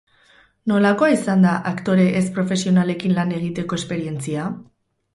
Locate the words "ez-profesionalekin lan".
2.23-3.39